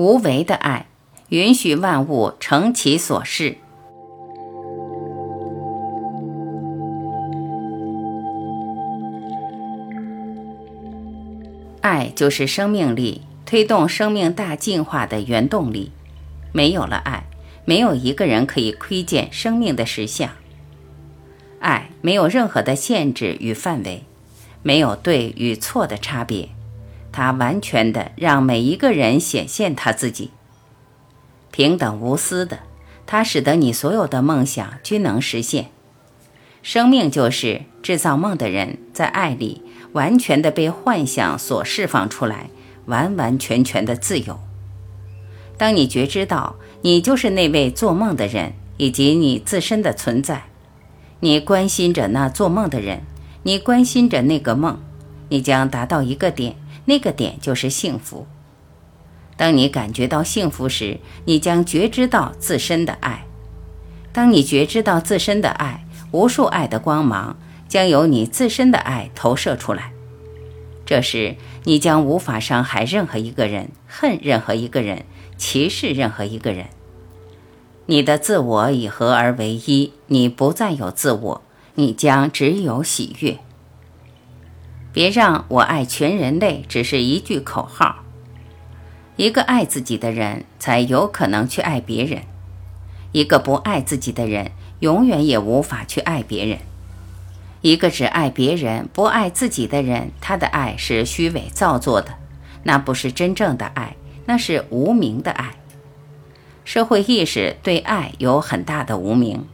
[0.00, 0.86] 无为的爱，
[1.28, 3.58] 允许万物成其所是。
[11.82, 15.92] 爱就是生命力，推动生命大进化的原动力。
[16.50, 17.24] 没有了爱，
[17.66, 20.30] 没有一个人可以窥见生命的实相。
[21.58, 24.04] 爱没有任何的限制与范围，
[24.62, 26.48] 没有对与错的差别，
[27.12, 30.30] 它完全的让每一个人显现他自己，
[31.50, 32.60] 平等无私的，
[33.06, 35.70] 它使得你所有的梦想均能实现。
[36.62, 42.50] 生命就是制造梦的人，在爱里完全的被幻想所释放出来，
[42.86, 44.38] 完完全全的自由。
[45.56, 50.44] 当你觉知到你就是那位做梦的人，以及你自身的存在。
[51.20, 53.02] 你关心着那做梦的人，
[53.42, 54.80] 你关心着那个梦，
[55.28, 58.26] 你将达到一个点，那个点就是幸福。
[59.36, 63.24] 当你感觉到幸福时，你将觉知到自身的爱。
[64.12, 69.92] 当你觉知到自身的爱，无数爱的光芒将由你自身的爱投射出来。
[70.84, 75.04] 这时，你将无法伤害任何一个人，恨任何一个人，
[75.38, 76.66] 歧视任何一个人。
[77.86, 81.42] 你的自我已合而为一，你不再有自我，
[81.76, 83.38] 你将只有喜悦。
[84.92, 87.96] 别让我爱全人类只是一句口号。
[89.16, 92.22] 一个爱自己的人才有可能去爱别人，
[93.12, 96.58] 一个不爱自己的人永远也无法去爱别人。
[97.60, 102.14] 一个只爱别人不爱自己的人，他的爱是虚伪造作的，
[102.62, 105.56] 那不是真正的爱，那是无名的爱。
[106.64, 109.44] 社会意识对爱有很大的无名，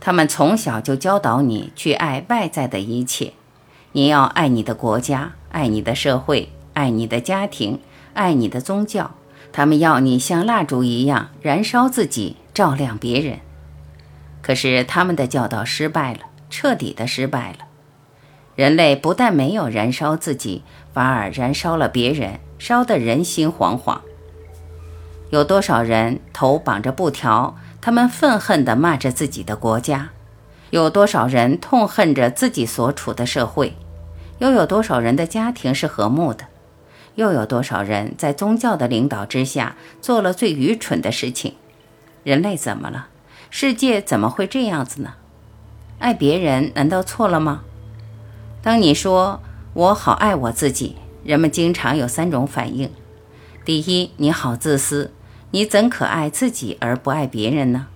[0.00, 3.32] 他们从小就教导你去爱外在的一切，
[3.96, 7.78] 你要爱你的国家，爱你的社会，爱你的家庭，
[8.14, 9.12] 爱你的宗教。
[9.52, 13.38] 他们要你像蜡烛一样燃烧自己，照亮别人。
[14.42, 17.58] 可是他们的教导失败了，彻底的失败了。
[18.56, 24.00] 人类不但没有燃烧自己，反而燃烧了别人，烧得人心惶惶。
[25.30, 27.56] 有多少人头绑着布条？
[27.80, 30.10] 他们愤恨地骂着自己的国家。
[30.70, 33.76] 有多少人痛恨着自己所处的社会？
[34.38, 36.46] 又有多少人的家庭是和睦的？
[37.14, 41.54] 又有多少人在宗教的领导之下做了最愚蠢的事情？
[42.24, 43.08] 人类怎么了？
[43.50, 45.14] 世界怎么会这样子呢？
[46.00, 47.62] 爱别人难道错了吗？
[48.60, 49.40] 当你说
[49.74, 52.90] 我好爱我自己，人们经常有三种反应：
[53.64, 55.12] 第一，你好自私。
[55.52, 57.86] 你怎可爱自己而不爱别人呢？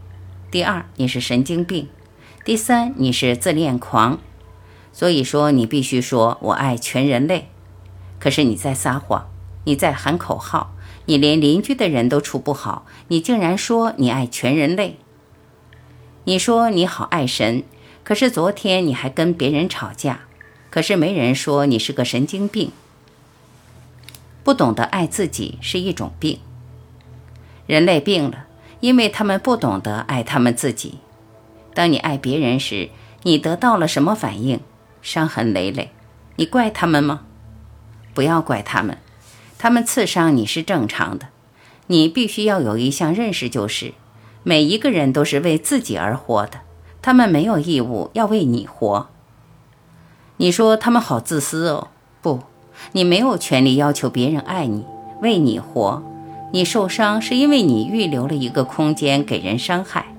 [0.48, 1.86] 第二，你是神经病；
[2.44, 4.20] 第三，你是自恋狂。
[4.98, 7.46] 所以说，你必须说“我爱全人类”。
[8.18, 9.28] 可是你在撒谎，
[9.62, 14.96] 你在喊口号，你连邻居的人都处不好，你竟然说你爱全人类。
[16.24, 17.62] 你说你好爱神，
[18.02, 20.22] 可是昨天你还跟别人吵架。
[20.68, 22.72] 可是没人说你是个神经病。
[24.42, 26.40] 不懂得爱自己是一种病。
[27.68, 28.46] 人类病了，
[28.80, 30.98] 因为他们不懂得爱他们自己。
[31.72, 32.88] 当你爱别人时，
[33.22, 34.58] 你得到了什么反应？
[35.02, 35.90] 伤痕累累。
[36.36, 37.22] 你怪他们吗？
[38.14, 38.98] 不要怪他们，
[39.58, 41.28] 他们刺伤你是正常的。
[41.86, 43.94] 你必须要有一项认识，就是
[44.42, 46.60] 每一个人都是为自己而活的，
[47.00, 49.08] 他们没有义务要为你活。
[50.36, 51.88] 你说他们好自私哦？
[52.20, 52.40] 不，
[52.92, 54.84] 你没有权利要求别人爱你，
[55.20, 56.02] 为你活。
[56.52, 60.14] 你受伤是因为你预留了一个空间给人伤害。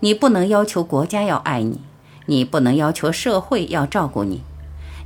[0.00, 1.80] 你不能要求国家要爱你，
[2.26, 4.42] 你不能要求社会要照顾你，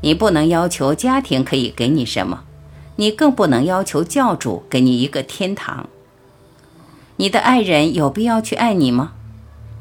[0.02, 2.44] 你不能要求家庭可以给你什么，
[2.96, 5.88] 你更不能要求教主给你一个天堂。
[7.16, 9.12] 你的爱人有必要去爱你吗？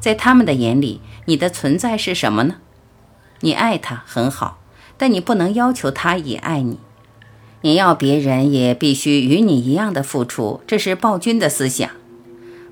[0.00, 2.56] 在他们的眼里，你的存在是什么呢？
[3.40, 4.58] 你爱他很好，
[4.96, 6.78] 但你不能要求他也爱你。
[7.62, 11.90] 你要别人也必须与你一样的付出，这是暴君的思想。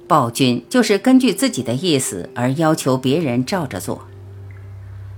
[0.06, 4.06] 暴君就是根据自己的意思而要求别人照着做。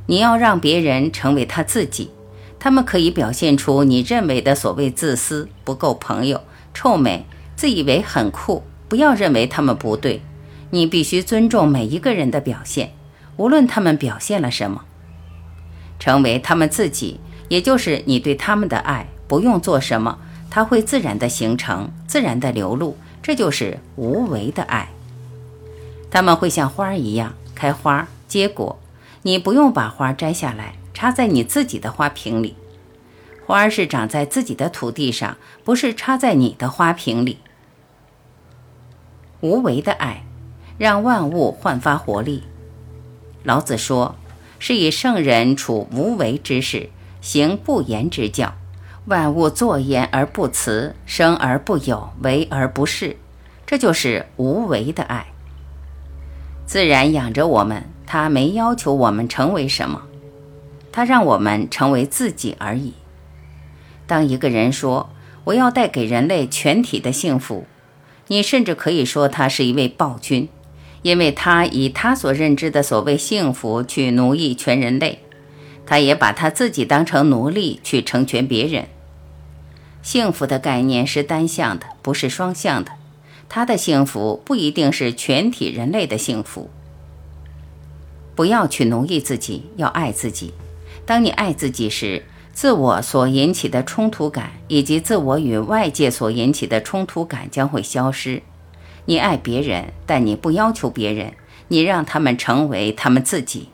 [0.07, 2.11] 你要让别人成为他自己，
[2.59, 6.41] 他们可以表现出你认为的所谓自私、不够朋友、
[6.73, 8.63] 臭美、自以为很酷。
[8.89, 10.23] 不要认为他们不对，
[10.71, 12.93] 你必须尊重每一个人的表现，
[13.37, 14.85] 无论他们表现了什么。
[15.99, 17.19] 成为他们自己，
[17.49, 19.09] 也就是你对他们的爱。
[19.27, 20.19] 不用做什么，
[20.49, 24.89] 它会自然的形成，自然的流露，这就是无为的爱。
[26.09, 28.79] 他们会像花儿一样开花结果，
[29.27, 32.55] 你不用把花摘下来插在你自己的花瓶里。
[33.45, 37.39] 花是长在自己的土地上，不是插在你的花瓶里。
[39.41, 40.23] 无为的爱，
[40.79, 42.45] 让万物焕发活力。
[43.43, 44.15] 老子说
[44.61, 46.91] ：“是以圣人处无为之事，
[47.21, 48.55] 行不言之教。
[49.07, 53.17] 万物作焉而不辞，生而不有，为而不恃。”
[53.67, 55.27] 这就是无为的爱。
[56.65, 60.03] 自然养着我们，他没要求我们成为什么，
[60.93, 62.95] 他让我们成为自己而已。
[64.07, 65.11] 当一个人说
[65.45, 67.67] “我要带给人类全体的幸福”，
[68.29, 70.49] 你甚至可以说他是一位暴君。
[71.03, 75.21] 因为他以他所认知的所谓幸福去奴役全人类，
[75.85, 78.87] 他也把他自己当成奴隶去成全别人。
[80.03, 82.91] 幸福的概念是单向的，不是双向的。
[83.49, 86.71] 他的幸福不一定是全体人类的幸福。
[88.37, 90.53] 不要去奴役自己，要爱自己。
[91.05, 98.43] 当你爱自己时，自我所引起的冲突感以及自我与外界所引起的冲突感将会消失。
[99.07, 101.33] 你爱别人，但你不要求别人，
[101.69, 103.71] 你让他们成为他们自己。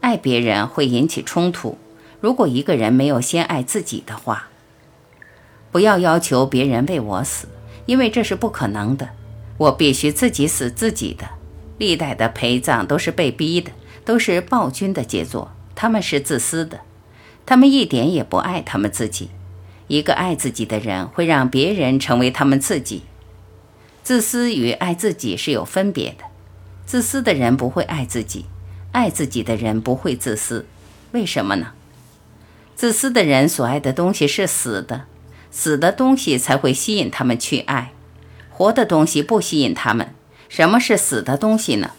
[0.00, 1.78] 爱别人会引起冲突。
[2.20, 4.48] 如果一个人没有先爱自己的话，
[5.70, 7.48] 不要要求别人为我死，
[7.84, 9.10] 因为这是不可能的。
[9.58, 11.28] 我必须自己死自己的。
[11.78, 13.72] 历代的陪葬都是被逼的，
[14.04, 15.52] 都是暴君的杰作。
[15.74, 16.80] 他们是自私的，
[17.44, 19.30] 他们一点也不爱他们自己。
[19.88, 23.02] 一个爱自己的人会让别人成为他们自己。
[24.02, 26.24] 自私与爱自己是有分别的。
[26.86, 28.46] 自私的人不会爱自己，
[28.92, 30.66] 爱自己的人不会自私。
[31.12, 31.72] 为什么呢？
[32.76, 35.06] 自私的人所爱的东西是死的，
[35.50, 37.92] 死的东西才会吸引他们去爱，
[38.50, 40.14] 活的东西不吸引他们。
[40.56, 41.90] 什么是死的东西呢？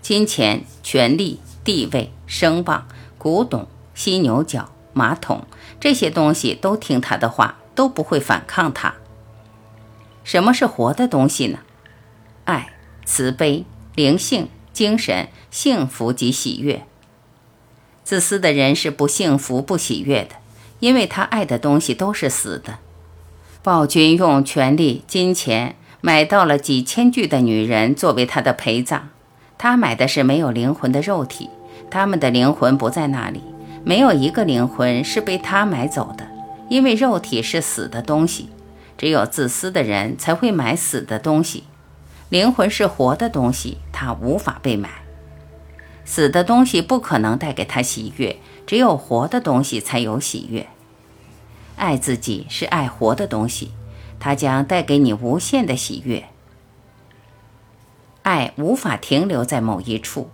[0.00, 2.88] 金钱、权力、地位、声望、
[3.18, 5.44] 古董、犀牛角、马桶，
[5.78, 8.94] 这些东西都听他的话，都不会反抗他。
[10.24, 11.58] 什么是活的东西呢？
[12.46, 12.72] 爱、
[13.04, 16.86] 慈悲、灵性、精神、幸福及喜悦。
[18.02, 20.36] 自私的人是不幸福、不喜悦的，
[20.78, 22.78] 因为他爱的东西都是死的。
[23.62, 29.02] 暴君用权力、金钱买到了几千具的女人作为他的陪葬，
[29.58, 31.50] 他买的是没有灵魂的肉体，
[31.90, 33.42] 他们的灵魂不在那里，
[33.84, 36.26] 没有一个灵魂是被他买走的，
[36.68, 38.48] 因为肉体是死的东西。
[38.96, 41.64] 只有自私的人才会买死的东西，
[42.28, 44.90] 灵魂是活的东西，它无法被买。
[46.04, 48.36] 死的东西不可能带给他喜悦，
[48.66, 50.66] 只有活的东西才有喜悦。
[51.76, 53.70] 爱自己是爱活的东西，
[54.20, 56.26] 它将带给你无限的喜悦。
[58.22, 60.30] 爱无法停留在某一处。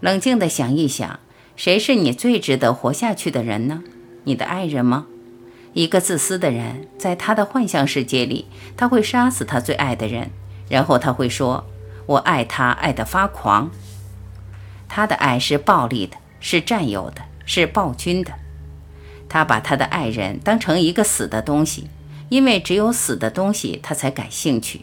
[0.00, 1.20] 冷静地想一想，
[1.54, 3.84] 谁是你最值得活下去的人呢？
[4.24, 5.06] 你的爱人吗？
[5.74, 8.46] 一个自私的人，在他的幻象世界里，
[8.76, 10.30] 他会杀死他最爱的人，
[10.68, 11.66] 然后他会说
[12.06, 13.70] ：“我爱他，爱得发狂。”
[14.88, 18.32] 他的爱是暴力的，是占有的，是暴君的。
[19.28, 21.88] 他把他的爱人当成一个死的东西，
[22.34, 24.80] 因为只有死的东西他才感兴趣。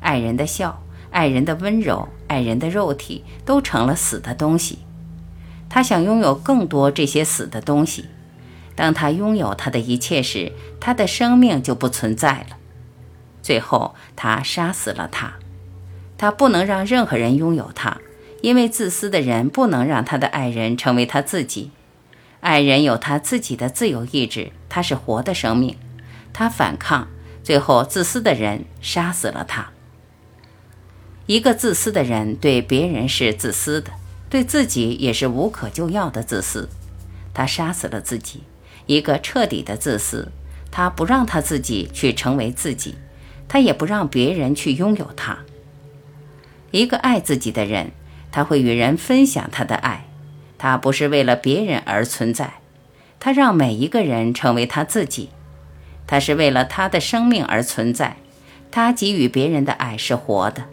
[0.00, 4.80] 爱人的笑，爱人的温柔，爱人的肉体，都成了死的东西。
[5.70, 8.04] 他想拥有更多这些死的东西。
[8.74, 12.58] 当他拥有他的一切时，他的生命就不存在了。
[13.40, 15.32] 最后，他杀死了他。
[16.18, 18.02] 他不能让任何人拥有他，
[18.42, 21.70] 因为自私的人不能让他的爱人成为他自己。
[22.40, 25.74] 爱人有他自己的自由意志，他是活的生命。
[26.32, 27.08] 他反抗，
[27.42, 29.70] 最后自私的人杀死了他。
[31.26, 33.92] 一个自私的人对别人是自私的，
[34.28, 36.68] 对自己也是无可救药的自私。
[37.32, 38.42] 他杀死了自己。
[38.86, 40.32] 一个彻底的自私，
[40.72, 42.96] 他不让他自己去成为自己，
[43.46, 45.38] 他也不让别人去拥有他。
[46.72, 47.92] 一个爱自己的人，
[48.32, 50.08] 他会与人分享他的爱，
[50.58, 52.54] 他不是为了别人而存在，
[53.20, 55.28] 他让每一个人成为他自己，
[56.12, 58.18] 他是为了他的生命而存在，
[58.70, 60.64] 他给予别人的爱是活的，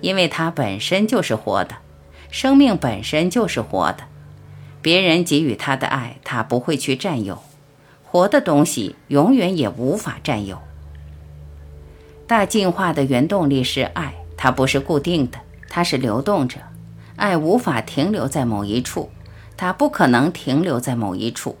[0.00, 1.78] 因为他本身就是活的，
[2.30, 4.04] 生命本身就是活的，
[4.80, 7.42] 别人给予他的爱，他不会去占有。
[8.04, 10.60] 活的东西永远也无法占有。
[12.28, 16.60] 大进化的原动力是爱，它不是固定的，它是流动着。
[17.16, 19.10] 爱无法停留在某一处，
[19.56, 21.58] 它不可能停留在某一处。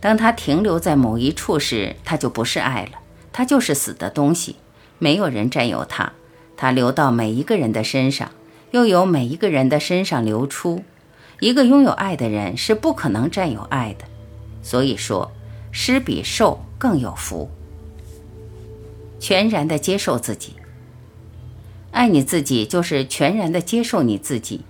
[0.00, 2.98] 当它停留在某一处时，它就不是爱了，
[3.32, 4.56] 它就是死的东西。
[4.98, 6.12] 没有人占有它，
[6.56, 8.30] 它流到每一个人的身上，
[8.70, 10.82] 又由每一个人的身上流出。
[11.38, 14.04] 一个拥有爱的人是不可能占有爱的，
[14.62, 15.30] 所以说。
[15.72, 17.48] 施比受更有福，
[19.20, 20.54] 全然的接受自己。
[21.92, 24.62] 爱你自己就是全然的接受你自己，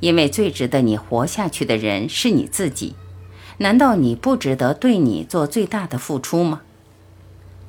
[0.00, 2.94] 因为最值得你活下去的人是你自己。
[3.58, 6.62] 难道你不值得对你做最大的付出吗？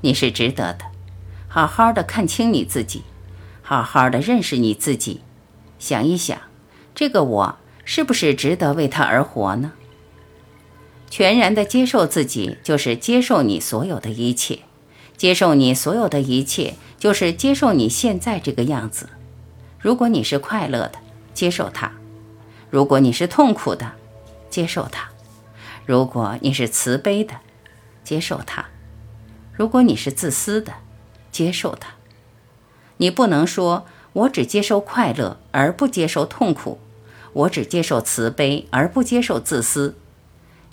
[0.02, 0.86] 你是值得的，
[1.48, 3.04] 好好的看清你自己，
[3.62, 5.22] 好好的认识你自己，
[5.80, 6.38] 想一想，
[6.94, 9.74] 这个我是不是值得为他而活呢？
[11.10, 14.60] 全然的接受自己，就是接受你所有的一切；
[15.18, 19.10] 接受你所有的一切，就是接受你现在这个样子。
[19.80, 21.00] 如果你是快乐的，
[21.34, 21.90] 接受它；
[22.70, 23.94] 如果你是痛苦的，
[24.52, 25.10] 接受它；
[25.90, 27.34] 如果你是慈悲的，
[28.04, 28.66] 接受它；
[29.52, 30.72] 如果你是自私的，
[31.32, 31.94] 接受它。
[32.98, 36.78] 你不能说我只接受快乐而不接受痛苦，
[37.34, 39.96] 我只接受慈悲而不接受自私。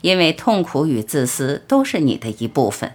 [0.02, 2.92] 因为痛苦与自私都是你的一部分。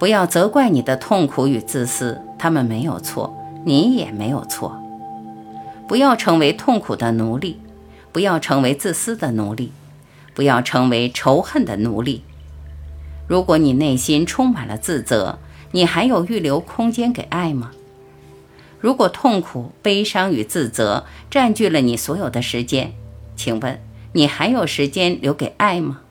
[0.00, 3.32] 不要责怪你的痛苦与自私，他们没有错，
[3.64, 4.76] 你也没有错。
[5.86, 7.60] 不要成为痛苦的奴隶，
[8.10, 9.70] 不要成为自私的奴隶，
[10.34, 12.22] 不要成为仇恨的奴隶。
[13.26, 15.38] 如果你内心充满了自责，
[15.70, 17.72] 你还有预留空间给爱吗？
[18.80, 22.92] 如果痛苦、悲伤与自责占据了你所有的时间，
[23.36, 23.80] 请问？
[24.14, 26.02] 你还有时间留给爱吗？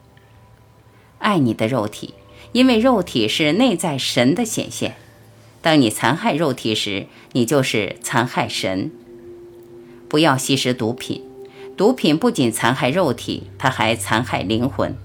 [1.19, 2.15] 爱你的肉体，
[2.51, 4.95] 因为肉体是内在神的显现。
[5.61, 8.89] 当你残害肉体时，你就是残害神。
[10.09, 11.23] 不要吸食毒品，
[11.81, 14.95] 毒品不仅残害肉体，它还残害灵魂。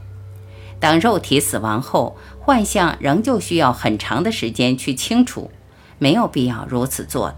[0.78, 5.50] 当肉体死亡后，幻象仍旧需要很长的时间去清除，
[5.98, 7.36] 没有必要如此做的。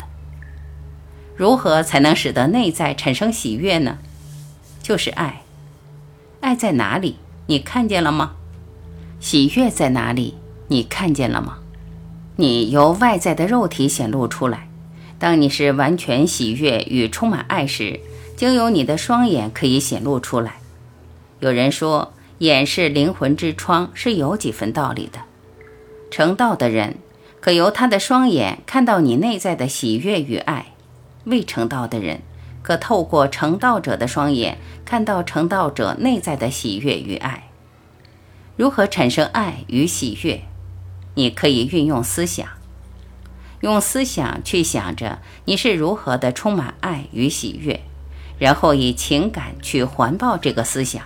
[1.37, 3.99] 如何才能使得内在产生喜悦呢？
[4.83, 5.43] 就是爱。
[6.41, 7.19] 爱在哪里？
[7.47, 8.33] 你看见了吗？
[9.21, 10.35] 喜悦在哪里？
[10.67, 11.59] 你看见了吗？
[12.35, 14.69] 你由外在的肉体显露出来。
[15.21, 18.01] 当你是完全喜悦与充满爱时，
[18.39, 20.61] 经由你的双眼可以显露出来。
[21.41, 25.19] 有人说，眼是灵魂之窗，是有几分道理的。
[26.09, 26.99] 成道的人
[27.41, 30.67] 可由他的双眼看到你内在的喜悦与爱；
[31.25, 32.21] 未成道的人。
[32.63, 37.49] 可透过成道者的双眼看到成道者内在的喜悦与爱。
[38.57, 40.43] 如何产生爱与喜悦？
[41.15, 42.47] 你可以运用思想，
[43.63, 47.81] 用思想去想着你是如何的充满爱与喜悦，
[48.39, 51.03] 然后以情感去环抱这个思想，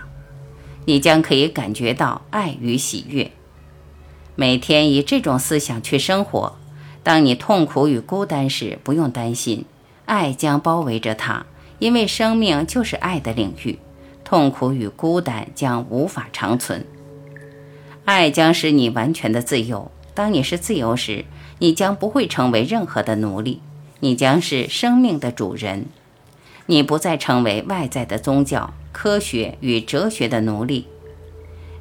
[0.84, 3.30] 你将可以感觉到爱与喜悦。
[4.34, 6.56] 每天以这种思想去生活，
[7.02, 9.64] 当你痛苦与孤单时，不用担心，
[10.06, 11.46] 爱将包围着它。
[11.78, 13.76] 因为生命就是爱的领域，
[14.22, 16.86] 痛苦与孤单将无法长存。
[18.04, 19.90] 爱将使你完全的自由。
[20.14, 21.24] 当你是自由时，
[21.58, 23.60] 你将不会成为任何的奴隶，
[23.98, 25.86] 你将是生命的主人。
[26.66, 30.86] 你不再成为外在的宗教、科学与哲学的奴隶。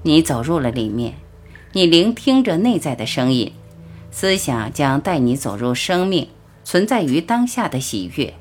[0.03, 1.15] 你走入了里面，
[1.73, 3.53] 你聆听着内在的声音，
[4.09, 6.27] 思想将带你走入生命
[6.63, 8.33] 存在于当下的喜悦。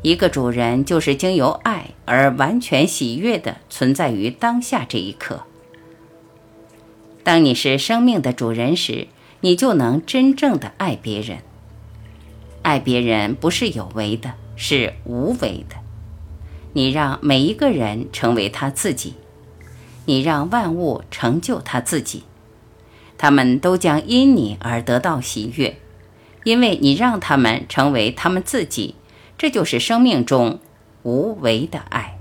[0.00, 5.42] 一个主人就是经由爱而完全喜悦地存在于当下这一刻。
[7.24, 9.08] 当你是生命的主人时，
[9.40, 11.38] 你就能真正的爱别人。
[12.62, 15.76] 爱别人不是有为的，是无为的。
[16.74, 19.14] 你让每一个人成为他自己，
[20.04, 22.24] 你让万物成就他自己，
[23.16, 25.78] 他们都将因你而得到喜悦，
[26.44, 28.96] 因为你让他们成为他们自己。
[29.38, 30.58] 这就是生命中
[31.04, 32.17] 无为的爱。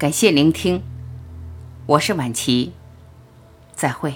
[0.00, 0.82] 感谢聆听，
[1.84, 2.72] 我是晚琪，
[3.74, 4.14] 再会。